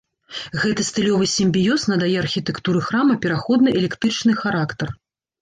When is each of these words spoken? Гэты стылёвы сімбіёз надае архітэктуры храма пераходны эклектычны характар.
Гэты 0.61 0.85
стылёвы 0.91 1.27
сімбіёз 1.33 1.85
надае 1.91 2.15
архітэктуры 2.23 2.79
храма 2.87 3.19
пераходны 3.27 3.69
эклектычны 3.83 4.39
характар. 4.43 4.87